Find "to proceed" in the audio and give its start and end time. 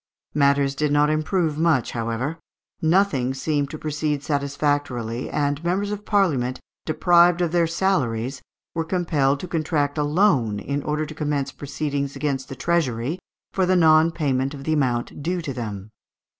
3.69-4.23